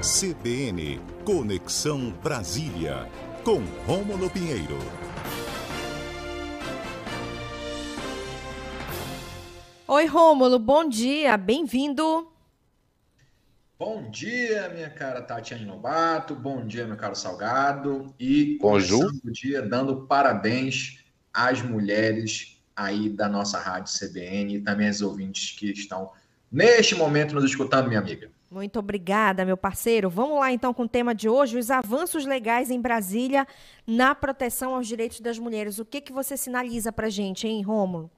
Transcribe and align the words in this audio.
CBN 0.00 0.98
Conexão 1.26 2.10
Brasília, 2.22 3.06
com 3.44 3.60
Rômulo 3.86 4.30
Pinheiro. 4.30 4.78
Oi, 9.86 10.06
Rômulo, 10.06 10.58
bom 10.58 10.88
dia, 10.88 11.36
bem-vindo. 11.36 12.32
Bom 13.78 14.08
dia, 14.08 14.70
minha 14.70 14.88
cara 14.88 15.20
Tatiane 15.20 15.66
Lobato, 15.66 16.34
bom 16.34 16.66
dia, 16.66 16.86
meu 16.86 16.96
caro 16.96 17.14
Salgado, 17.14 18.14
e 18.18 18.56
começando 18.58 19.20
o 19.22 19.30
dia 19.30 19.60
dando 19.60 20.06
parabéns 20.06 21.04
às 21.30 21.60
mulheres 21.60 22.58
aí 22.74 23.10
da 23.10 23.28
nossa 23.28 23.58
rádio 23.58 23.92
CBN 23.92 24.54
e 24.54 24.60
também 24.62 24.86
aos 24.86 25.02
ouvintes 25.02 25.58
que 25.58 25.70
estão 25.70 26.10
neste 26.50 26.94
momento 26.94 27.34
nos 27.34 27.44
escutando, 27.44 27.88
minha 27.88 28.00
amiga. 28.00 28.30
Muito 28.50 28.80
obrigada, 28.80 29.44
meu 29.44 29.56
parceiro. 29.56 30.10
Vamos 30.10 30.40
lá 30.40 30.50
então 30.50 30.74
com 30.74 30.82
o 30.82 30.88
tema 30.88 31.14
de 31.14 31.28
hoje, 31.28 31.56
os 31.56 31.70
avanços 31.70 32.26
legais 32.26 32.68
em 32.68 32.80
Brasília 32.80 33.46
na 33.86 34.12
proteção 34.12 34.74
aos 34.74 34.88
direitos 34.88 35.20
das 35.20 35.38
mulheres. 35.38 35.78
O 35.78 35.84
que 35.84 36.00
que 36.00 36.12
você 36.12 36.36
sinaliza 36.36 36.90
para 36.90 37.08
gente, 37.08 37.46
hein, 37.46 37.62
Rômulo? 37.62 38.10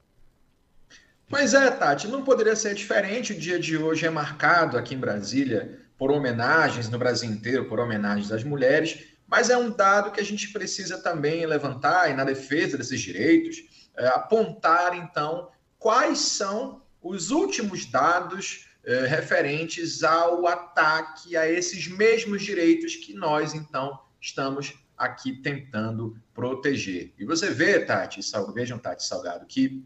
Pois 1.29 1.53
é, 1.53 1.71
Tati, 1.71 2.09
não 2.09 2.25
poderia 2.25 2.57
ser 2.57 2.75
diferente. 2.75 3.35
O 3.35 3.39
dia 3.39 3.61
de 3.61 3.77
hoje 3.77 4.07
é 4.07 4.11
marcado 4.11 4.79
aqui 4.79 4.95
em 4.95 4.99
Brasília 4.99 5.79
por 5.99 6.11
homenagens 6.11 6.89
no 6.89 6.99
Brasil 6.99 7.31
inteiro, 7.31 7.67
por 7.67 7.79
homenagens 7.79 8.33
às 8.33 8.43
mulheres, 8.43 9.05
mas 9.27 9.51
é 9.51 9.57
um 9.57 9.71
dado 9.71 10.13
que 10.13 10.21
a 10.21 10.25
gente 10.25 10.51
precisa 10.51 10.97
também 11.03 11.45
levantar 11.45 12.11
e 12.11 12.15
na 12.15 12.25
defesa 12.25 12.79
desses 12.79 13.01
direitos, 13.01 13.59
é, 13.97 14.09
apontar 14.09 14.97
então 14.97 15.51
quais 15.79 16.19
são 16.21 16.81
os 17.03 17.31
últimos 17.31 17.85
dados 17.85 18.72
é, 18.85 19.07
referentes 19.07 20.03
ao 20.03 20.47
ataque 20.47 21.37
a 21.37 21.49
esses 21.49 21.89
mesmos 21.89 22.43
direitos 22.43 22.97
que 22.97 23.15
nós 23.15 23.55
então 23.55 24.01
estamos 24.21 24.75
aqui 24.97 25.33
tentando 25.33 26.17
proteger. 26.33 27.13
E 27.19 27.25
você 27.25 27.51
vê, 27.51 27.81
Tati, 27.81 28.21
vejam, 28.55 28.79
Tati 28.79 29.05
Salgado, 29.05 29.47
que 29.47 29.85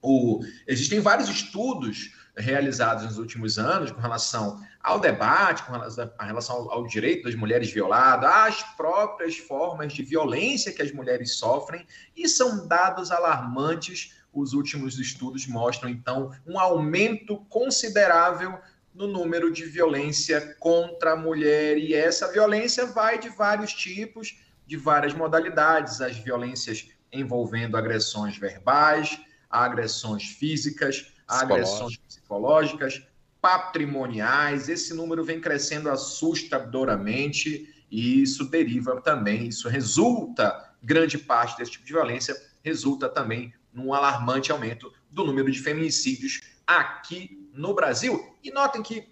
o, 0.00 0.40
existem 0.66 1.00
vários 1.00 1.28
estudos 1.28 2.12
realizados 2.36 3.04
nos 3.04 3.18
últimos 3.18 3.58
anos 3.58 3.90
com 3.90 4.00
relação 4.00 4.60
ao 4.80 5.00
debate, 5.00 5.64
com 5.64 5.72
relação 6.24 6.56
ao, 6.56 6.70
ao, 6.70 6.86
direito 6.86 7.24
das 7.24 7.34
mulheres 7.34 7.70
violadas, 7.70 8.30
às 8.30 8.62
próprias 8.76 9.36
formas 9.36 9.92
de 9.92 10.02
violência 10.02 10.72
que 10.72 10.82
as 10.82 10.92
mulheres 10.92 11.36
sofrem, 11.36 11.86
e 12.16 12.28
são 12.28 12.66
dados 12.66 13.10
alarmantes. 13.10 14.14
Os 14.32 14.52
últimos 14.52 14.98
estudos 14.98 15.46
mostram, 15.46 15.88
então, 15.88 16.30
um 16.46 16.58
aumento 16.58 17.38
considerável 17.48 18.58
no 18.94 19.06
número 19.06 19.52
de 19.52 19.64
violência 19.64 20.56
contra 20.58 21.12
a 21.12 21.16
mulher, 21.16 21.78
e 21.78 21.94
essa 21.94 22.30
violência 22.32 22.86
vai 22.86 23.18
de 23.18 23.28
vários 23.28 23.72
tipos, 23.72 24.38
de 24.66 24.76
várias 24.76 25.14
modalidades, 25.14 26.00
as 26.00 26.16
violências 26.16 26.88
envolvendo 27.12 27.76
agressões 27.76 28.36
verbais, 28.36 29.18
agressões 29.48 30.24
físicas, 30.24 31.12
agressões 31.26 31.96
psicológicas, 31.96 33.02
patrimoniais. 33.40 34.68
Esse 34.68 34.92
número 34.92 35.24
vem 35.24 35.40
crescendo 35.40 35.88
assustadoramente 35.88 37.74
e 37.90 38.22
isso 38.22 38.50
deriva 38.50 39.00
também, 39.00 39.48
isso 39.48 39.68
resulta, 39.68 40.74
grande 40.82 41.16
parte 41.16 41.56
desse 41.56 41.72
tipo 41.72 41.86
de 41.86 41.92
violência 41.92 42.36
resulta 42.62 43.08
também 43.08 43.54
num 43.72 43.92
alarmante 43.92 44.50
aumento 44.52 44.92
do 45.10 45.24
número 45.24 45.50
de 45.50 45.60
feminicídios 45.60 46.40
aqui 46.66 47.48
no 47.52 47.74
Brasil. 47.74 48.36
E 48.42 48.50
notem 48.50 48.82
que 48.82 49.08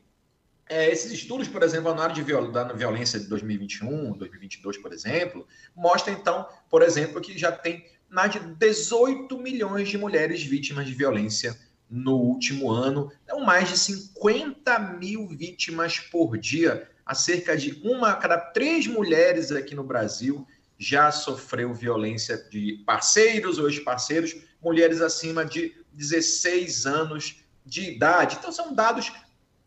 é, 0.68 0.90
esses 0.90 1.12
estudos, 1.12 1.46
por 1.46 1.62
exemplo, 1.62 1.90
anuário 1.90 2.14
de 2.14 2.22
viol 2.22 2.50
da 2.50 2.64
violência 2.72 3.20
de 3.20 3.26
2021, 3.26 4.12
2022, 4.18 4.78
por 4.78 4.92
exemplo, 4.92 5.46
mostram 5.74 6.14
então, 6.14 6.46
por 6.68 6.82
exemplo, 6.82 7.20
que 7.20 7.38
já 7.38 7.52
tem 7.52 7.86
mais 8.08 8.32
de 8.32 8.40
18 8.40 9.38
milhões 9.38 9.88
de 9.88 9.96
mulheres 9.96 10.42
vítimas 10.42 10.86
de 10.86 10.94
violência 10.94 11.56
no 11.88 12.16
último 12.16 12.70
ano. 12.70 13.12
Então, 13.24 13.40
mais 13.40 13.68
de 13.68 13.78
50 13.78 14.78
mil 14.98 15.28
vítimas 15.28 15.98
por 15.98 16.36
dia. 16.36 16.88
A 17.04 17.14
cerca 17.14 17.56
de 17.56 17.80
uma 17.84 18.10
a 18.10 18.16
cada 18.16 18.36
três 18.36 18.88
mulheres 18.88 19.52
aqui 19.52 19.76
no 19.76 19.84
Brasil 19.84 20.44
já 20.78 21.10
sofreu 21.10 21.72
violência 21.72 22.36
de 22.50 22.82
parceiros 22.86 23.58
ou 23.58 23.68
ex-parceiros, 23.68 24.36
mulheres 24.62 25.00
acima 25.00 25.44
de 25.44 25.74
16 25.92 26.86
anos 26.86 27.42
de 27.64 27.90
idade. 27.90 28.36
Então, 28.38 28.52
são 28.52 28.74
dados 28.74 29.12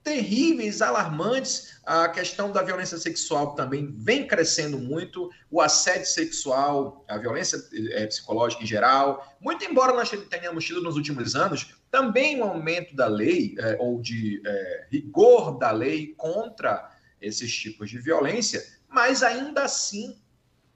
terríveis, 0.03 0.81
alarmantes. 0.81 1.79
A 1.85 2.07
questão 2.09 2.51
da 2.51 2.61
violência 2.61 2.97
sexual 2.97 3.55
também 3.55 3.93
vem 3.97 4.25
crescendo 4.25 4.77
muito, 4.77 5.29
o 5.51 5.61
assédio 5.61 6.05
sexual, 6.05 7.03
a 7.07 7.17
violência 7.17 7.57
é, 7.91 8.07
psicológica 8.07 8.63
em 8.63 8.67
geral. 8.67 9.37
Muito 9.41 9.65
embora 9.65 9.93
nós 9.93 10.09
tenhamos 10.29 10.65
tido 10.65 10.81
nos 10.81 10.95
últimos 10.95 11.35
anos 11.35 11.75
também 11.91 12.39
um 12.39 12.43
aumento 12.43 12.95
da 12.95 13.07
lei, 13.07 13.55
é, 13.57 13.77
ou 13.79 13.99
de 13.99 14.41
é, 14.45 14.87
rigor 14.91 15.57
da 15.57 15.71
lei 15.71 16.13
contra 16.15 16.89
esses 17.19 17.53
tipos 17.53 17.89
de 17.89 17.99
violência, 17.99 18.63
mas 18.87 19.23
ainda 19.23 19.63
assim 19.63 20.17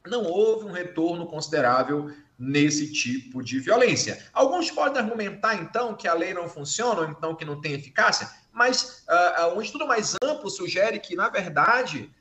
não 0.07 0.23
houve 0.23 0.65
um 0.65 0.71
retorno 0.71 1.25
considerável 1.25 2.11
nesse 2.37 2.91
tipo 2.91 3.43
de 3.43 3.59
violência. 3.59 4.21
Alguns 4.33 4.69
podem 4.69 5.01
argumentar, 5.01 5.55
então, 5.55 5.95
que 5.95 6.07
a 6.07 6.13
lei 6.13 6.33
não 6.33 6.49
funciona, 6.49 7.01
ou 7.01 7.07
então 7.07 7.35
que 7.35 7.45
não 7.45 7.61
tem 7.61 7.73
eficácia, 7.73 8.29
mas 8.51 9.05
uh, 9.07 9.57
um 9.57 9.61
estudo 9.61 9.87
mais 9.87 10.15
amplo 10.23 10.49
sugere 10.49 10.99
que, 10.99 11.15
na 11.15 11.29
verdade, 11.29 12.11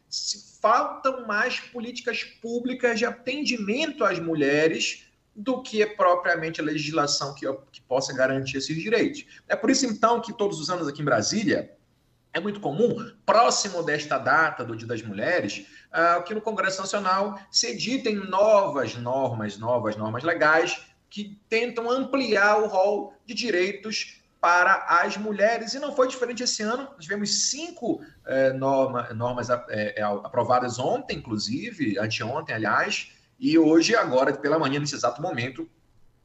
faltam 0.60 1.26
mais 1.26 1.59
políticas 1.59 2.22
públicas 2.22 2.98
de 2.98 3.04
atendimento 3.04 4.04
às 4.04 4.19
mulheres 4.19 5.06
do 5.34 5.62
que 5.62 5.82
é 5.82 5.87
propriamente 5.87 6.60
a 6.60 6.64
legislação 6.64 7.34
que, 7.34 7.47
que 7.72 7.81
possa 7.81 8.12
garantir 8.12 8.59
esses 8.59 8.76
direitos. 8.76 9.25
É 9.49 9.56
por 9.56 9.70
isso, 9.70 9.87
então, 9.87 10.20
que 10.20 10.32
todos 10.32 10.60
os 10.60 10.70
anos 10.70 10.87
aqui 10.87 11.03
em 11.03 11.04
Brasília, 11.04 11.75
é 12.32 12.41
muito 12.41 12.60
comum, 12.60 13.10
próximo 13.26 13.82
desta 13.82 14.19
data 14.19 14.65
do 14.65 14.75
Dia 14.75 14.88
das 14.88 15.03
Mulheres, 15.03 15.66
uh, 15.93 16.22
que 16.22 16.34
no 16.34 16.41
Congresso 16.41 16.81
Nacional 16.81 17.38
se 17.50 17.69
editem 17.69 18.16
novas 18.16 18.97
normas, 18.97 19.59
novas 19.59 19.97
normas 19.97 20.22
legais 20.22 20.81
que 21.10 21.38
tentam 21.48 21.91
ampliar 21.91 22.62
o 22.62 22.66
rol 22.66 23.15
de 23.26 23.34
direitos 23.34 24.22
para 24.41 24.87
as 24.88 25.16
mulheres. 25.16 25.75
E 25.75 25.78
não 25.78 25.94
foi 25.94 26.09
diferente 26.09 26.43
esse 26.43 26.62
ano. 26.62 26.88
Nós 26.94 27.04
tivemos 27.04 27.50
cinco 27.50 28.00
é, 28.26 28.53
norma, 28.53 29.12
normas 29.12 29.50
é, 29.50 29.94
é, 29.99 30.03
aprovadas 30.03 30.78
ontem, 30.78 31.19
inclusive, 31.19 31.99
anteontem, 31.99 32.54
aliás, 32.54 33.12
e 33.38 33.59
hoje, 33.59 33.94
agora, 33.94 34.32
pela 34.32 34.59
manhã, 34.59 34.81
nesse 34.81 34.94
exato 34.94 35.20
momento, 35.20 35.69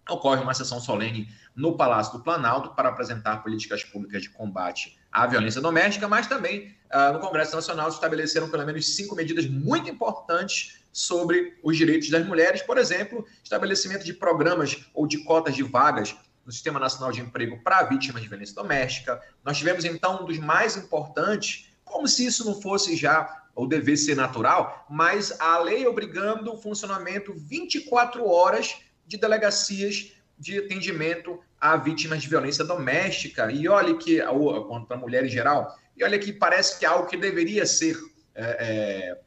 ocorre 0.09 0.41
uma 0.41 0.53
sessão 0.53 0.79
solene 0.79 1.29
no 1.55 1.75
Palácio 1.75 2.13
do 2.13 2.23
Planalto 2.23 2.69
para 2.75 2.89
apresentar 2.89 3.43
políticas 3.43 3.83
públicas 3.83 4.21
de 4.21 4.29
combate 4.29 4.97
à 5.11 5.25
violência 5.25 5.59
doméstica, 5.59 6.07
mas 6.07 6.27
também 6.27 6.75
uh, 6.93 7.13
no 7.13 7.19
Congresso 7.19 7.55
Nacional 7.55 7.89
se 7.89 7.97
estabeleceram 7.97 8.49
pelo 8.49 8.65
menos 8.65 8.95
cinco 8.95 9.15
medidas 9.15 9.47
muito 9.47 9.89
importantes 9.89 10.79
sobre 10.91 11.57
os 11.63 11.77
direitos 11.77 12.09
das 12.09 12.25
mulheres, 12.25 12.61
por 12.61 12.77
exemplo, 12.77 13.25
estabelecimento 13.43 14.03
de 14.03 14.13
programas 14.13 14.77
ou 14.93 15.07
de 15.07 15.19
cotas 15.23 15.55
de 15.55 15.63
vagas 15.63 16.15
no 16.45 16.51
Sistema 16.51 16.79
Nacional 16.79 17.11
de 17.11 17.21
Emprego 17.21 17.61
para 17.63 17.83
vítimas 17.83 18.21
de 18.21 18.29
violência 18.29 18.55
doméstica. 18.55 19.21
Nós 19.43 19.57
tivemos, 19.57 19.83
então, 19.83 20.23
um 20.23 20.25
dos 20.25 20.39
mais 20.39 20.77
importantes, 20.77 21.69
como 21.83 22.07
se 22.07 22.25
isso 22.25 22.45
não 22.45 22.61
fosse 22.61 22.95
já 22.95 23.43
ou 23.53 23.67
devesse 23.67 24.05
ser 24.05 24.15
natural, 24.15 24.85
mas 24.89 25.39
a 25.39 25.57
lei 25.59 25.85
obrigando 25.87 26.53
o 26.53 26.57
funcionamento 26.57 27.33
24 27.35 28.25
horas 28.27 28.77
de 29.07 29.17
delegacias 29.17 30.11
de 30.37 30.59
atendimento 30.59 31.39
a 31.59 31.75
vítimas 31.77 32.21
de 32.21 32.29
violência 32.29 32.63
doméstica. 32.63 33.51
E 33.51 33.67
olha 33.67 33.95
que, 33.95 34.21
ou 34.21 34.65
contra 34.65 34.95
a 34.95 34.99
mulher 34.99 35.25
em 35.25 35.29
geral, 35.29 35.75
e 35.95 36.03
olha 36.03 36.19
que 36.19 36.31
parece 36.31 36.77
que 36.77 36.85
é 36.85 36.87
algo 36.87 37.07
que 37.07 37.17
deveria 37.17 37.65
ser 37.65 37.97
é, 38.35 38.43
é, 38.59 39.19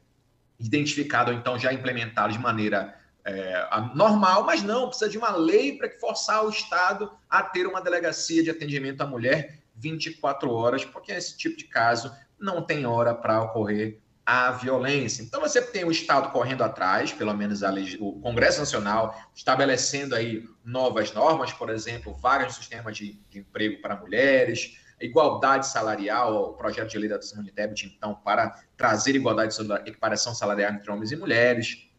identificado, 0.59 1.31
ou 1.31 1.37
então 1.37 1.59
já 1.59 1.73
implementado 1.73 2.31
de 2.31 2.39
maneira 2.39 2.95
é, 3.25 3.67
normal, 3.93 4.45
mas 4.45 4.63
não, 4.63 4.87
precisa 4.87 5.09
de 5.09 5.17
uma 5.17 5.35
lei 5.35 5.77
para 5.77 5.89
forçar 5.99 6.45
o 6.45 6.49
Estado 6.49 7.11
a 7.29 7.43
ter 7.43 7.67
uma 7.67 7.81
delegacia 7.81 8.41
de 8.41 8.49
atendimento 8.49 9.01
à 9.01 9.05
mulher 9.05 9.59
24 9.75 10.49
horas, 10.49 10.85
porque 10.85 11.11
esse 11.11 11.37
tipo 11.37 11.57
de 11.57 11.65
caso 11.65 12.15
não 12.39 12.61
tem 12.61 12.85
hora 12.85 13.13
para 13.13 13.41
ocorrer 13.41 13.99
a 14.25 14.51
violência. 14.51 15.23
Então 15.23 15.41
você 15.41 15.61
tem 15.61 15.83
o 15.83 15.91
Estado 15.91 16.31
correndo 16.31 16.63
atrás, 16.63 17.11
pelo 17.11 17.33
menos 17.33 17.61
o 17.99 18.13
Congresso 18.21 18.59
Nacional 18.59 19.15
estabelecendo 19.35 20.15
aí 20.15 20.43
novas 20.63 21.11
normas, 21.11 21.51
por 21.51 21.69
exemplo, 21.69 22.15
vários 22.15 22.55
sistemas 22.55 22.95
de, 22.95 23.19
de 23.29 23.39
emprego 23.39 23.81
para 23.81 23.95
mulheres, 23.95 24.77
igualdade 25.01 25.67
salarial, 25.67 26.51
o 26.51 26.53
projeto 26.53 26.89
de 26.89 26.97
lei 26.97 27.09
da 27.09 27.21
Simone 27.21 27.51
Tebet, 27.51 27.85
então, 27.85 28.15
para 28.15 28.61
trazer 28.77 29.15
igualdade 29.15 29.55
e 29.59 29.89
equiparação 29.89 30.33
salarial 30.33 30.71
entre 30.73 30.91
homens 30.91 31.11
e 31.11 31.15
mulheres. 31.15 31.89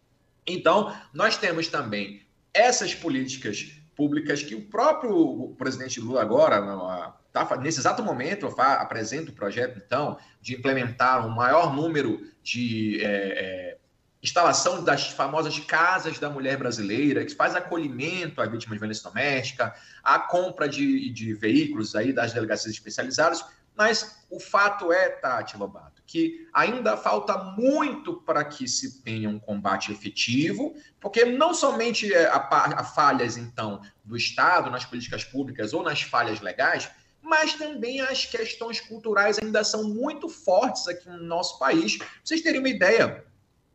Então, 0.47 0.97
nós 1.13 1.37
temos 1.37 1.69
também 1.69 2.27
essas 2.55 2.95
políticas 2.95 3.73
públicas 3.95 4.43
que 4.43 4.55
o 4.55 4.69
próprio 4.69 5.55
presidente 5.59 6.01
Lula 6.01 6.23
agora, 6.23 7.15
tá, 7.33 7.57
nesse 7.57 7.81
exato 7.81 8.03
momento, 8.03 8.47
eu 8.47 8.61
apresento 8.61 9.31
o 9.31 9.35
projeto, 9.35 9.81
então, 9.85 10.19
de 10.41 10.55
implementar 10.55 11.27
um 11.27 11.31
maior 11.31 11.75
número 11.75 12.21
de 12.43 13.01
é, 13.01 13.07
é, 13.07 13.79
instalação 14.23 14.85
das 14.85 15.09
famosas 15.11 15.59
casas 15.59 16.19
da 16.19 16.31
mulher 16.31 16.57
brasileira, 16.57 17.25
que 17.25 17.35
faz 17.35 17.55
acolhimento 17.57 18.41
à 18.41 18.47
vítima 18.47 18.75
de 18.75 18.79
violência 18.79 19.09
doméstica, 19.09 19.75
a 20.03 20.19
compra 20.19 20.69
de, 20.69 21.11
de 21.11 21.35
veículos 21.35 21.97
aí 21.97 22.13
das 22.13 22.33
delegacias 22.33 22.73
especializadas, 22.73 23.45
mas 23.75 24.23
o 24.31 24.39
fato 24.39 24.93
é, 24.93 25.09
Tati 25.09 25.57
Lobato, 25.57 26.03
que 26.07 26.47
ainda 26.53 26.97
falta 26.97 27.39
muito 27.39 28.15
para 28.15 28.45
que 28.45 28.69
se 28.69 29.03
tenha 29.03 29.29
um 29.29 29.39
combate 29.39 29.91
efetivo, 29.91 30.75
porque 31.01 31.25
não 31.25 31.55
somente 31.55 32.13
é, 32.13 32.27
há 32.27 32.85
falhas, 32.85 33.37
então, 33.37 33.81
do 34.05 34.17
Estado 34.17 34.71
nas 34.71 34.85
políticas 34.85 35.25
públicas 35.25 35.73
ou 35.73 35.83
nas 35.83 36.03
falhas 36.03 36.41
legais, 36.41 36.91
mas 37.23 37.55
também 37.55 38.01
as 38.01 38.27
questões 38.27 38.81
culturais 38.81 39.39
ainda 39.39 39.63
são 39.63 39.85
muito 39.85 40.29
fortes 40.29 40.89
aqui 40.89 41.09
no 41.09 41.23
nosso 41.23 41.59
país. 41.59 41.97
Pra 41.97 42.07
vocês 42.23 42.43
terem 42.43 42.59
uma 42.59 42.69
ideia, 42.69 43.25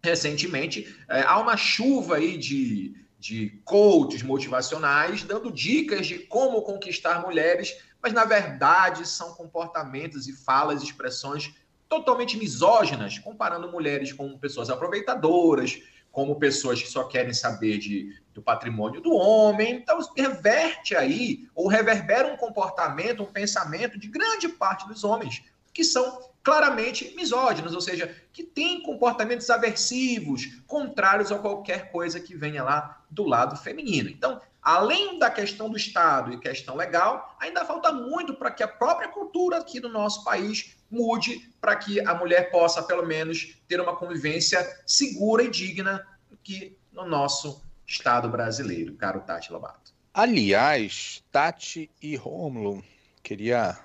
recentemente 0.03 0.95
é, 1.09 1.21
há 1.21 1.39
uma 1.39 1.55
chuva 1.55 2.17
aí 2.17 2.37
de, 2.37 2.93
de 3.17 3.61
coaches 3.63 4.21
motivacionais 4.21 5.23
dando 5.23 5.51
dicas 5.51 6.05
de 6.05 6.19
como 6.19 6.61
conquistar 6.61 7.21
mulheres, 7.21 7.77
mas 8.01 8.13
na 8.13 8.25
verdade 8.25 9.07
são 9.07 9.33
comportamentos 9.33 10.27
e 10.27 10.33
falas, 10.33 10.83
expressões 10.83 11.53
totalmente 11.89 12.37
misóginas, 12.37 13.17
comparando 13.17 13.71
mulheres 13.71 14.11
com 14.11 14.37
pessoas 14.37 14.69
aproveitadoras, 14.69 15.81
como 16.17 16.39
pessoas 16.39 16.81
que 16.81 16.89
só 16.89 17.03
querem 17.03 17.31
saber 17.31 17.77
de, 17.77 18.19
do 18.33 18.41
patrimônio 18.41 18.99
do 18.99 19.13
homem. 19.13 19.75
Então, 19.75 19.99
reverte 20.17 20.95
aí, 20.95 21.47
ou 21.53 21.67
reverbera 21.67 22.33
um 22.33 22.35
comportamento, 22.35 23.21
um 23.21 23.31
pensamento 23.31 23.99
de 23.99 24.07
grande 24.07 24.49
parte 24.49 24.87
dos 24.87 25.03
homens, 25.03 25.43
que 25.71 25.83
são 25.83 26.27
claramente 26.41 27.13
misóginos, 27.15 27.75
ou 27.75 27.81
seja, 27.81 28.15
que 28.33 28.41
têm 28.43 28.81
comportamentos 28.81 29.47
aversivos, 29.51 30.59
contrários 30.65 31.31
a 31.31 31.37
qualquer 31.37 31.91
coisa 31.91 32.19
que 32.19 32.35
venha 32.35 32.63
lá 32.63 32.99
do 33.11 33.23
lado 33.23 33.55
feminino. 33.55 34.09
Então, 34.09 34.41
além 34.59 35.19
da 35.19 35.29
questão 35.29 35.69
do 35.69 35.77
Estado 35.77 36.33
e 36.33 36.39
questão 36.39 36.75
legal, 36.75 37.37
ainda 37.39 37.63
falta 37.63 37.91
muito 37.91 38.33
para 38.33 38.49
que 38.49 38.63
a 38.63 38.67
própria 38.67 39.09
cultura 39.09 39.57
aqui 39.57 39.79
do 39.79 39.87
nosso 39.87 40.23
país 40.23 40.76
mude, 40.89 41.49
para 41.59 41.75
que 41.75 41.99
a 41.99 42.13
mulher 42.13 42.49
possa, 42.51 42.83
pelo 42.83 43.05
menos, 43.05 43.57
ter 43.67 43.79
uma 43.79 43.95
convivência 43.95 44.65
segura 44.85 45.43
e 45.43 45.49
digna 45.49 46.05
aqui 46.31 46.77
no 46.91 47.05
nosso 47.05 47.61
Estado 47.85 48.29
brasileiro, 48.29 48.95
caro 48.95 49.21
Tati 49.21 49.51
Lobato. 49.51 49.93
Aliás, 50.13 51.23
Tati 51.31 51.89
e 52.01 52.15
Rômulo, 52.15 52.83
queria 53.23 53.77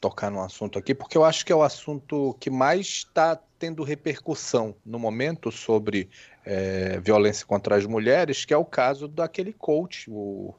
tocar 0.00 0.30
no 0.30 0.42
assunto 0.42 0.78
aqui, 0.78 0.94
porque 0.94 1.16
eu 1.16 1.24
acho 1.24 1.44
que 1.44 1.52
é 1.52 1.56
o 1.56 1.62
assunto 1.62 2.36
que 2.38 2.50
mais 2.50 2.86
está 2.86 3.40
tendo 3.58 3.82
repercussão 3.82 4.74
no 4.84 4.98
momento 4.98 5.50
sobre 5.50 6.10
é, 6.44 7.00
violência 7.00 7.46
contra 7.46 7.76
as 7.76 7.86
mulheres, 7.86 8.44
que 8.44 8.52
é 8.52 8.56
o 8.56 8.64
caso 8.64 9.08
daquele 9.08 9.52
coach, 9.52 10.10
o 10.10 10.54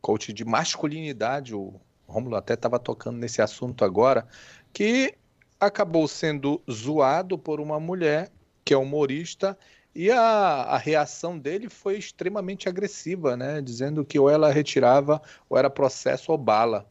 coach 0.00 0.32
de 0.32 0.44
masculinidade, 0.44 1.54
o 1.54 1.80
Romulo 2.06 2.36
até 2.36 2.54
estava 2.54 2.78
tocando 2.78 3.16
nesse 3.16 3.40
assunto 3.40 3.84
agora, 3.84 4.28
que 4.72 5.14
acabou 5.58 6.06
sendo 6.08 6.60
zoado 6.70 7.38
por 7.38 7.60
uma 7.60 7.78
mulher 7.80 8.30
que 8.64 8.74
é 8.74 8.76
humorista 8.76 9.56
e 9.94 10.10
a, 10.10 10.18
a, 10.18 10.78
reação 10.78 11.38
dele 11.38 11.68
foi 11.68 11.96
extremamente 11.96 12.68
agressiva, 12.68 13.36
né? 13.36 13.60
Dizendo 13.60 14.04
que 14.04 14.18
ou 14.18 14.28
ela 14.28 14.50
retirava 14.50 15.22
ou 15.48 15.56
era 15.56 15.70
processo 15.70 16.32
ou 16.32 16.38
bala. 16.38 16.88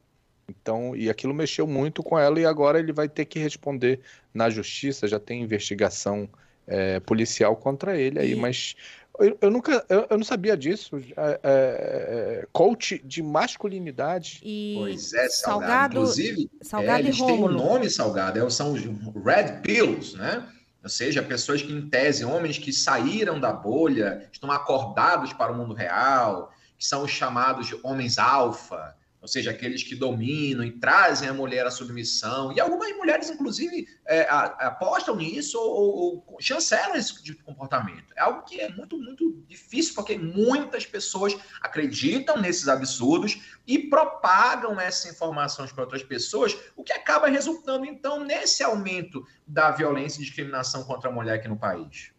Então, 0.47 0.95
e 0.95 1.09
aquilo 1.09 1.33
mexeu 1.33 1.67
muito 1.67 2.01
com 2.01 2.17
ela 2.17 2.39
e 2.39 2.45
agora 2.45 2.79
ele 2.79 2.93
vai 2.93 3.09
ter 3.09 3.25
que 3.25 3.39
responder 3.39 3.99
na 4.33 4.49
justiça, 4.49 5.07
já 5.07 5.19
tem 5.19 5.41
investigação 5.41 6.29
é, 6.65 6.99
policial 7.01 7.55
contra 7.55 7.97
ele 7.97 8.19
aí, 8.19 8.31
e... 8.31 8.35
mas 8.35 8.75
eu, 9.19 9.37
eu 9.41 9.51
nunca, 9.51 9.85
eu, 9.89 10.07
eu, 10.09 10.17
não 10.17 10.25
sabia 10.25 10.57
disso. 10.57 10.97
É, 10.97 11.03
é, 11.17 11.39
é 11.43 12.47
coach 12.51 12.99
de 13.05 13.21
masculinidade. 13.21 14.39
E... 14.43 14.75
Pois 14.77 15.13
é, 15.13 15.29
Salgado. 15.29 15.33
Salgado 15.33 15.93
Inclusive, 15.93 16.51
Salgado 16.61 16.97
é, 16.97 16.99
eles 17.01 17.17
têm 17.17 17.43
um 17.43 17.47
nome, 17.47 17.89
Salgado, 17.89 18.39
é, 18.39 18.49
são 18.49 18.73
os 18.73 18.81
Red 18.81 19.61
Pills, 19.61 20.17
né? 20.17 20.47
Ou 20.83 20.89
seja, 20.89 21.23
pessoas 21.23 21.61
que, 21.61 21.71
em 21.71 21.89
tese, 21.89 22.25
homens 22.25 22.57
que 22.57 22.73
saíram 22.73 23.39
da 23.39 23.53
bolha, 23.53 24.27
estão 24.31 24.51
acordados 24.51 25.31
para 25.31 25.51
o 25.51 25.55
mundo 25.55 25.73
real, 25.73 26.51
que 26.77 26.85
são 26.85 27.03
os 27.03 27.11
chamados 27.11 27.67
de 27.67 27.79
homens 27.83 28.17
alfa, 28.17 28.95
ou 29.23 29.27
seja, 29.29 29.51
aqueles 29.51 29.81
que 29.81 29.95
dominam 29.95 30.65
e 30.65 30.71
trazem 30.71 31.29
a 31.29 31.33
mulher 31.33 31.65
à 31.65 31.71
submissão. 31.71 32.51
E 32.51 32.59
algumas 32.59 32.91
mulheres, 32.97 33.29
inclusive, 33.29 33.87
é, 34.05 34.27
apostam 34.29 35.15
nisso 35.15 35.57
ou, 35.57 36.25
ou, 36.27 36.41
chancelam 36.41 36.97
esse 36.97 37.23
tipo 37.23 37.37
de 37.37 37.43
comportamento. 37.43 38.13
É 38.17 38.21
algo 38.21 38.43
que 38.43 38.59
é 38.59 38.67
muito, 38.67 38.97
muito 38.99 39.41
difícil, 39.47 39.95
porque 39.95 40.17
muitas 40.17 40.85
pessoas 40.85 41.37
acreditam 41.61 42.37
nesses 42.41 42.67
absurdos 42.67 43.41
e 43.65 43.79
propagam 43.79 44.77
essas 44.77 45.13
informações 45.13 45.71
para 45.71 45.85
outras 45.85 46.03
pessoas, 46.03 46.57
o 46.75 46.83
que 46.83 46.91
acaba 46.91 47.29
resultando, 47.29 47.85
então, 47.85 48.25
nesse 48.25 48.61
aumento 48.61 49.25
da 49.47 49.71
violência 49.71 50.19
e 50.19 50.25
discriminação 50.25 50.83
contra 50.83 51.09
a 51.09 51.13
mulher 51.13 51.35
aqui 51.35 51.47
no 51.47 51.57
país. 51.57 52.12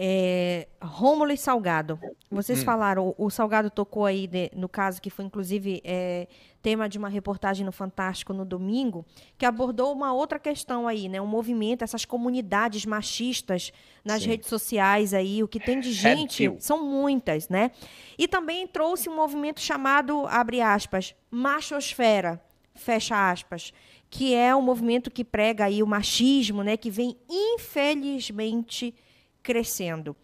É, 0.00 0.68
Rômulo 0.80 1.32
e 1.32 1.36
Salgado. 1.36 1.98
Vocês 2.30 2.62
hum. 2.62 2.64
falaram, 2.64 3.08
o, 3.18 3.26
o, 3.26 3.30
Salgado 3.30 3.68
tocou 3.68 4.04
aí 4.04 4.28
de, 4.28 4.48
no 4.54 4.68
caso 4.68 5.02
que 5.02 5.10
foi 5.10 5.24
inclusive 5.24 5.82
é, 5.82 6.28
tema 6.62 6.88
de 6.88 6.96
uma 6.96 7.08
reportagem 7.08 7.66
no 7.66 7.72
Fantástico 7.72 8.32
no 8.32 8.44
domingo, 8.44 9.04
que 9.36 9.44
abordou 9.44 9.92
uma 9.92 10.12
outra 10.12 10.38
questão 10.38 10.86
aí, 10.86 11.08
né? 11.08 11.20
Um 11.20 11.26
movimento, 11.26 11.82
essas 11.82 12.04
comunidades 12.04 12.86
machistas 12.86 13.72
nas 14.04 14.22
Sim. 14.22 14.28
redes 14.28 14.48
sociais 14.48 15.12
aí, 15.12 15.42
o 15.42 15.48
que 15.48 15.58
tem 15.58 15.80
de 15.80 15.90
gente, 15.90 16.54
são 16.60 16.84
muitas, 16.84 17.48
né? 17.48 17.72
E 18.16 18.28
também 18.28 18.68
trouxe 18.68 19.08
um 19.08 19.16
movimento 19.16 19.60
chamado, 19.60 20.28
abre 20.28 20.60
aspas, 20.60 21.12
machosfera, 21.28 22.40
fecha 22.72 23.32
aspas, 23.32 23.72
que 24.08 24.32
é 24.32 24.54
um 24.54 24.62
movimento 24.62 25.10
que 25.10 25.24
prega 25.24 25.64
aí 25.64 25.82
o 25.82 25.86
machismo, 25.88 26.62
né? 26.62 26.76
Que 26.76 26.88
vem, 26.88 27.16
infelizmente, 27.28 28.94
crescendo. 29.42 30.16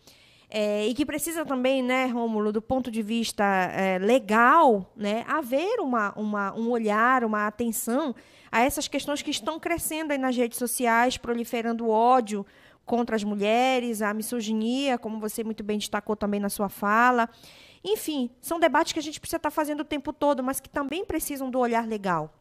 É, 0.49 0.87
e 0.87 0.95
que 0.95 1.05
precisa 1.05 1.45
também, 1.45 1.83
né, 1.83 2.07
Rômulo, 2.07 2.53
do 2.53 2.63
ponto 2.63 2.91
de 2.91 3.03
vista 3.03 3.45
é, 3.45 3.99
legal, 3.99 4.93
né, 4.97 5.25
haver 5.27 5.81
uma, 5.81 6.13
uma, 6.13 6.55
um 6.55 6.71
olhar, 6.71 7.25
uma 7.25 7.47
atenção 7.47 8.15
a 8.53 8.61
essas 8.61 8.87
questões 8.87 9.21
que 9.21 9.31
estão 9.31 9.59
crescendo 9.59 10.13
aí 10.13 10.19
nas 10.19 10.37
redes 10.37 10.59
sociais, 10.59 11.17
proliferando 11.17 11.89
ódio 11.89 12.47
contra 12.85 13.17
as 13.17 13.25
mulheres, 13.25 14.01
a 14.01 14.15
misoginia, 14.15 14.97
como 14.97 15.19
você 15.19 15.43
muito 15.43 15.65
bem 15.65 15.79
destacou 15.79 16.15
também 16.15 16.39
na 16.39 16.49
sua 16.49 16.69
fala. 16.69 17.29
Enfim, 17.83 18.31
são 18.41 18.61
debates 18.61 18.93
que 18.93 18.99
a 18.99 19.03
gente 19.03 19.19
precisa 19.19 19.39
estar 19.39 19.51
fazendo 19.51 19.81
o 19.81 19.85
tempo 19.85 20.13
todo, 20.13 20.43
mas 20.43 20.61
que 20.61 20.69
também 20.69 21.05
precisam 21.05 21.51
do 21.51 21.59
olhar 21.59 21.87
legal. 21.87 22.33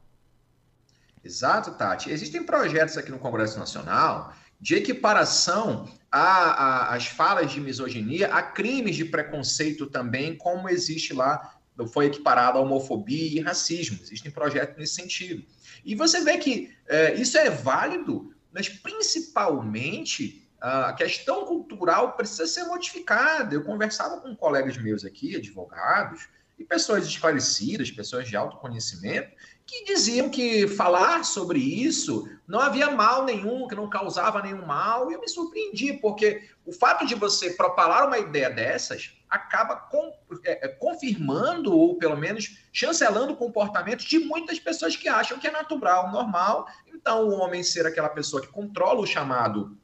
Exato, 1.23 1.71
Tati. 1.71 2.11
Existem 2.11 2.43
projetos 2.43 2.97
aqui 2.97 3.09
no 3.09 3.17
Congresso 3.17 3.57
Nacional 3.57 4.33
de 4.59 4.75
equiparação 4.75 5.87
às 6.15 7.07
falas 7.07 7.51
de 7.51 7.59
misoginia, 7.59 8.27
a 8.27 8.43
crimes 8.43 8.95
de 8.95 9.03
preconceito 9.03 9.87
também, 9.87 10.37
como 10.37 10.69
existe 10.69 11.11
lá, 11.11 11.57
foi 11.91 12.05
equiparado 12.05 12.59
a 12.59 12.61
homofobia 12.61 13.39
e 13.39 13.41
racismo. 13.41 13.97
Existem 13.99 14.29
projetos 14.29 14.77
nesse 14.77 14.93
sentido. 14.93 15.43
E 15.83 15.95
você 15.95 16.23
vê 16.23 16.37
que 16.37 16.71
é, 16.87 17.15
isso 17.15 17.35
é 17.35 17.49
válido, 17.49 18.31
mas 18.51 18.69
principalmente 18.69 20.47
a 20.61 20.93
questão 20.93 21.45
cultural 21.45 22.13
precisa 22.13 22.45
ser 22.45 22.65
modificada. 22.65 23.55
Eu 23.55 23.63
conversava 23.63 24.21
com 24.21 24.35
colegas 24.35 24.77
meus 24.77 25.03
aqui, 25.03 25.35
advogados, 25.35 26.29
e 26.57 26.63
pessoas 26.63 27.05
esclarecidas, 27.05 27.89
pessoas 27.89 28.27
de 28.27 28.35
autoconhecimento, 28.37 29.31
que 29.65 29.85
diziam 29.85 30.29
que 30.29 30.67
falar 30.67 31.23
sobre 31.23 31.59
isso 31.59 32.29
não 32.47 32.59
havia 32.59 32.91
mal 32.91 33.23
nenhum, 33.23 33.67
que 33.67 33.75
não 33.75 33.89
causava 33.89 34.41
nenhum 34.41 34.65
mal, 34.65 35.09
e 35.09 35.13
eu 35.13 35.21
me 35.21 35.27
surpreendi, 35.27 35.93
porque 35.93 36.49
o 36.65 36.71
fato 36.71 37.05
de 37.05 37.15
você 37.15 37.51
propalar 37.51 38.07
uma 38.07 38.19
ideia 38.19 38.49
dessas 38.49 39.17
acaba 39.29 39.75
com, 39.75 40.13
é, 40.45 40.65
é 40.65 40.67
confirmando, 40.67 41.75
ou 41.75 41.95
pelo 41.95 42.17
menos 42.17 42.59
chancelando 42.71 43.33
o 43.33 43.37
comportamento 43.37 44.05
de 44.05 44.19
muitas 44.19 44.59
pessoas 44.59 44.95
que 44.95 45.07
acham 45.07 45.39
que 45.39 45.47
é 45.47 45.51
natural, 45.51 46.11
normal. 46.11 46.67
Então, 46.87 47.27
o 47.27 47.39
homem 47.39 47.63
ser 47.63 47.87
aquela 47.87 48.09
pessoa 48.09 48.41
que 48.41 48.49
controla 48.49 48.99
o 48.99 49.07
chamado 49.07 49.77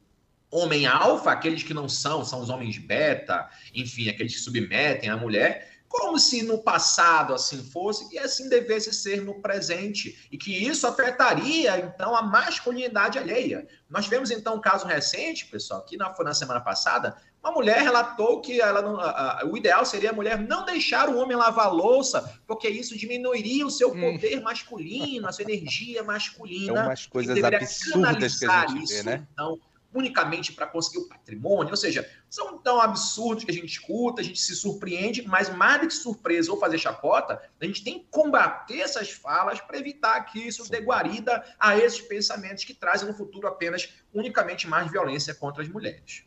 homem 0.51 0.85
alfa, 0.85 1.31
aqueles 1.31 1.63
que 1.63 1.73
não 1.73 1.87
são, 1.87 2.25
são 2.25 2.41
os 2.41 2.49
homens 2.49 2.77
beta, 2.77 3.49
enfim, 3.73 4.09
aqueles 4.09 4.33
que 4.33 4.41
submetem 4.41 5.09
a 5.09 5.17
mulher, 5.17 5.78
como 5.89 6.19
se 6.19 6.43
no 6.43 6.59
passado 6.59 7.33
assim 7.33 7.63
fosse 7.63 8.07
e 8.13 8.19
assim 8.19 8.47
devesse 8.47 8.93
ser 8.93 9.23
no 9.23 9.41
presente, 9.41 10.27
e 10.31 10.37
que 10.37 10.55
isso 10.55 10.85
afetaria 10.85 11.79
então 11.79 12.15
a 12.15 12.21
masculinidade 12.21 13.17
alheia. 13.17 13.67
Nós 13.89 14.05
tivemos 14.05 14.29
então 14.29 14.55
um 14.55 14.61
caso 14.61 14.85
recente, 14.85 15.47
pessoal, 15.47 15.83
que 15.83 15.97
foi 16.15 16.23
na 16.23 16.33
semana 16.33 16.61
passada, 16.61 17.17
uma 17.43 17.53
mulher 17.53 17.81
relatou 17.81 18.41
que 18.41 18.61
ela 18.61 18.81
não, 18.81 18.99
a, 18.99 19.41
a, 19.41 19.45
o 19.45 19.57
ideal 19.57 19.85
seria 19.85 20.11
a 20.11 20.13
mulher 20.13 20.37
não 20.37 20.65
deixar 20.65 21.09
o 21.09 21.17
homem 21.17 21.35
lavar 21.35 21.73
louça, 21.73 22.39
porque 22.45 22.69
isso 22.69 22.97
diminuiria 22.97 23.65
o 23.65 23.71
seu 23.71 23.91
hum. 23.91 23.99
poder 23.99 24.39
hum. 24.39 24.43
masculino, 24.43 25.27
a 25.27 25.31
sua 25.31 25.43
energia 25.43 26.03
masculina. 26.03 26.81
É 26.81 26.83
umas 26.83 27.07
coisas 27.07 27.43
absurdas 27.43 28.37
que 28.37 28.45
a 28.45 28.67
gente 28.67 28.93
vê, 28.93 29.03
né? 29.03 29.27
Então, 29.33 29.59
unicamente 29.93 30.53
para 30.53 30.67
conseguir 30.67 30.99
o 30.99 31.07
patrimônio, 31.07 31.71
ou 31.71 31.77
seja, 31.77 32.09
são 32.29 32.57
tão 32.57 32.79
absurdos 32.79 33.43
que 33.43 33.51
a 33.51 33.53
gente 33.53 33.67
escuta, 33.67 34.21
a 34.21 34.23
gente 34.23 34.39
se 34.39 34.55
surpreende, 34.55 35.23
mas 35.27 35.49
mais 35.49 35.81
do 35.81 35.87
que 35.87 35.93
surpresa 35.93 36.51
ou 36.51 36.59
fazer 36.59 36.77
chacota, 36.77 37.41
a 37.59 37.65
gente 37.65 37.83
tem 37.83 37.99
que 37.99 38.05
combater 38.11 38.81
essas 38.81 39.11
falas 39.11 39.59
para 39.59 39.77
evitar 39.77 40.21
que 40.25 40.39
isso 40.39 40.69
dê 40.69 40.79
guarida 40.79 41.43
a 41.59 41.77
esses 41.77 42.01
pensamentos 42.01 42.63
que 42.63 42.73
trazem 42.73 43.07
no 43.07 43.13
futuro 43.13 43.47
apenas 43.47 43.89
unicamente 44.13 44.67
mais 44.67 44.91
violência 44.91 45.33
contra 45.33 45.63
as 45.63 45.69
mulheres. 45.69 46.23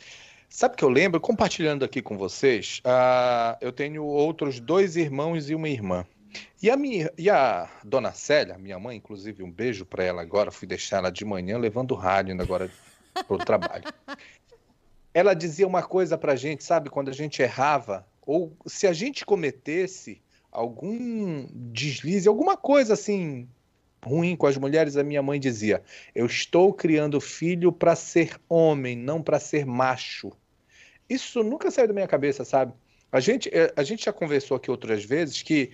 Sabe 0.48 0.76
que 0.76 0.84
eu 0.84 0.90
lembro, 0.90 1.18
compartilhando 1.18 1.82
aqui 1.82 2.02
com 2.02 2.18
vocês, 2.18 2.82
uh, 2.84 3.56
eu 3.60 3.72
tenho 3.72 4.04
outros 4.04 4.60
dois 4.60 4.96
irmãos 4.96 5.48
e 5.48 5.54
uma 5.54 5.68
irmã. 5.68 6.04
E 6.62 6.70
a, 6.70 6.76
minha, 6.76 7.10
e 7.16 7.28
a 7.30 7.68
dona 7.82 8.12
Célia, 8.12 8.58
minha 8.58 8.78
mãe, 8.78 8.96
inclusive, 8.96 9.42
um 9.42 9.50
beijo 9.50 9.84
para 9.84 10.04
ela 10.04 10.22
agora, 10.22 10.50
fui 10.50 10.68
deixar 10.68 10.98
ela 10.98 11.10
de 11.10 11.24
manhã 11.24 11.58
levando 11.58 11.92
o 11.92 11.96
rádio 11.96 12.32
ainda 12.32 12.42
agora 12.42 12.70
para 13.12 13.34
o 13.34 13.38
trabalho. 13.38 13.84
Ela 15.14 15.34
dizia 15.34 15.66
uma 15.66 15.82
coisa 15.82 16.16
para 16.16 16.32
a 16.32 16.36
gente, 16.36 16.64
sabe, 16.64 16.88
quando 16.88 17.10
a 17.10 17.12
gente 17.12 17.42
errava, 17.42 18.06
ou 18.24 18.56
se 18.66 18.86
a 18.86 18.92
gente 18.92 19.26
cometesse 19.26 20.22
algum 20.50 21.46
deslize, 21.50 22.28
alguma 22.28 22.56
coisa 22.56 22.94
assim 22.94 23.48
ruim 24.04 24.34
com 24.34 24.46
as 24.46 24.56
mulheres, 24.56 24.96
a 24.96 25.04
minha 25.04 25.22
mãe 25.22 25.38
dizia: 25.38 25.82
Eu 26.14 26.26
estou 26.26 26.72
criando 26.72 27.20
filho 27.20 27.72
para 27.72 27.94
ser 27.94 28.38
homem, 28.48 28.96
não 28.96 29.22
para 29.22 29.38
ser 29.38 29.64
macho. 29.64 30.32
Isso 31.08 31.42
nunca 31.42 31.70
saiu 31.70 31.88
da 31.88 31.94
minha 31.94 32.08
cabeça, 32.08 32.44
sabe? 32.44 32.72
A 33.10 33.20
gente, 33.20 33.50
eh, 33.52 33.72
a 33.76 33.82
gente 33.82 34.06
já 34.06 34.12
conversou 34.12 34.56
aqui 34.56 34.70
outras 34.70 35.04
vezes 35.04 35.42
que, 35.42 35.70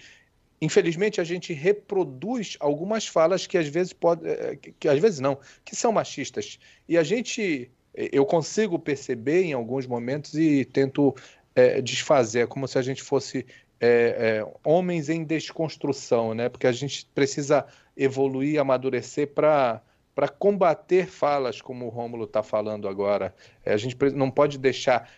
infelizmente, 0.61 1.21
a 1.21 1.25
gente 1.25 1.53
reproduz 1.53 2.57
algumas 2.61 3.07
falas 3.07 3.47
que 3.47 3.57
às 3.57 3.69
vezes 3.69 3.93
pode, 3.93 4.27
eh, 4.29 4.59
que, 4.79 4.89
às 4.89 4.99
vezes 4.99 5.21
não, 5.21 5.39
que 5.65 5.77
são 5.77 5.93
machistas. 5.93 6.59
E 6.89 6.99
a 6.99 7.03
gente, 7.03 7.71
eh, 7.95 8.11
eu 8.13 8.27
consigo 8.27 8.79
perceber 8.79 9.45
em 9.45 9.53
alguns 9.53 9.87
momentos 9.87 10.35
e 10.35 10.65
tento 10.65 11.15
é, 11.55 11.81
desfazer, 11.81 12.47
como 12.47 12.69
se 12.69 12.79
a 12.79 12.83
gente 12.83 13.03
fosse 13.03 13.45
é, 13.81 14.41
é, 14.45 14.53
homens 14.65 15.09
em 15.09 15.25
desconstrução, 15.25 16.35
né? 16.35 16.49
Porque 16.49 16.67
a 16.67 16.73
gente 16.73 17.07
precisa 17.15 17.67
evoluir, 17.97 18.61
amadurecer 18.61 19.29
para 19.29 19.83
para 20.15 20.29
combater 20.29 21.07
falas 21.07 21.63
como 21.63 21.87
o 21.87 21.89
Rômulo 21.91 22.25
está 22.25 22.43
falando 22.43 22.89
agora. 22.89 23.33
A 23.65 23.77
gente 23.77 23.97
não 24.17 24.33
pode 24.33 24.59
deixar 24.59 25.09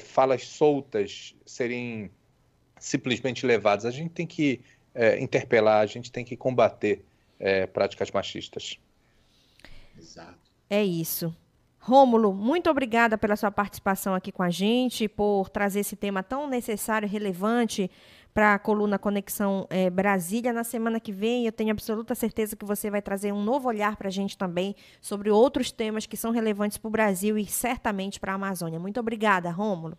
falas 0.00 0.48
soltas 0.48 1.36
serem 1.46 2.10
simplesmente 2.80 3.46
levadas. 3.46 3.84
A 3.84 3.92
gente 3.92 4.10
tem 4.10 4.26
que 4.26 4.60
é, 4.94 5.20
interpelar, 5.20 5.80
a 5.80 5.86
gente 5.86 6.10
tem 6.10 6.24
que 6.24 6.36
combater 6.36 7.04
é, 7.38 7.66
práticas 7.66 8.10
machistas. 8.10 8.78
Exato. 9.98 10.38
É 10.68 10.84
isso. 10.84 11.34
Rômulo, 11.78 12.34
muito 12.34 12.68
obrigada 12.68 13.16
pela 13.16 13.36
sua 13.36 13.50
participação 13.50 14.14
aqui 14.14 14.30
com 14.30 14.42
a 14.42 14.50
gente, 14.50 15.08
por 15.08 15.48
trazer 15.48 15.80
esse 15.80 15.96
tema 15.96 16.22
tão 16.22 16.48
necessário 16.48 17.06
e 17.06 17.08
relevante 17.08 17.90
para 18.34 18.54
a 18.54 18.58
coluna 18.58 18.98
Conexão 18.98 19.66
é, 19.70 19.88
Brasília. 19.88 20.52
Na 20.52 20.64
semana 20.64 21.00
que 21.00 21.10
vem, 21.10 21.46
eu 21.46 21.52
tenho 21.52 21.70
absoluta 21.70 22.14
certeza 22.14 22.54
que 22.54 22.64
você 22.64 22.90
vai 22.90 23.00
trazer 23.00 23.32
um 23.32 23.42
novo 23.42 23.68
olhar 23.68 23.96
para 23.96 24.08
a 24.08 24.10
gente 24.10 24.36
também 24.36 24.76
sobre 25.00 25.30
outros 25.30 25.72
temas 25.72 26.04
que 26.04 26.16
são 26.16 26.30
relevantes 26.30 26.76
para 26.76 26.88
o 26.88 26.90
Brasil 26.90 27.38
e 27.38 27.46
certamente 27.46 28.20
para 28.20 28.32
a 28.32 28.34
Amazônia. 28.34 28.78
Muito 28.78 29.00
obrigada, 29.00 29.50
Rômulo. 29.50 29.96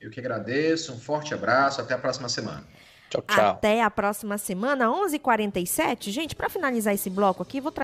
Eu 0.00 0.10
que 0.10 0.18
agradeço, 0.18 0.92
um 0.92 0.98
forte 0.98 1.32
abraço, 1.32 1.80
até 1.80 1.94
a 1.94 1.98
próxima 1.98 2.28
semana. 2.28 2.64
Tchau, 3.12 3.22
tchau. 3.26 3.50
Até 3.50 3.82
a 3.82 3.90
próxima 3.90 4.38
semana, 4.38 4.88
11h47. 4.88 6.10
Gente, 6.10 6.36
para 6.36 6.48
finalizar 6.48 6.94
esse 6.94 7.10
bloco 7.10 7.42
aqui, 7.42 7.60
vou 7.60 7.72
trazer 7.72 7.80